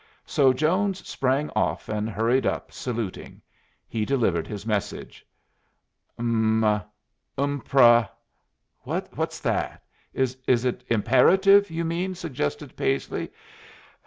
[0.25, 3.39] So Jones sprang off and hurried up, saluting.
[3.87, 5.23] He delivered his message.
[6.17, 6.81] "Um
[7.37, 8.09] umpra
[8.79, 9.83] what's that?
[10.15, 13.29] Is it imperative you mean?" suggested Paisley.